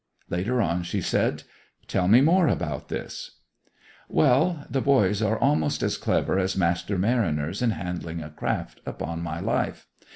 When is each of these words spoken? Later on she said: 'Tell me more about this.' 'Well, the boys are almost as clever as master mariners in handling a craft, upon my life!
Later 0.31 0.63
on 0.63 0.81
she 0.81 0.99
said: 0.99 1.43
'Tell 1.85 2.07
me 2.07 2.21
more 2.21 2.47
about 2.47 2.89
this.' 2.89 3.37
'Well, 4.09 4.65
the 4.67 4.81
boys 4.81 5.21
are 5.21 5.37
almost 5.37 5.83
as 5.83 5.95
clever 5.95 6.39
as 6.39 6.57
master 6.57 6.97
mariners 6.97 7.61
in 7.61 7.69
handling 7.69 8.19
a 8.19 8.31
craft, 8.31 8.81
upon 8.83 9.21
my 9.21 9.39
life! 9.39 9.85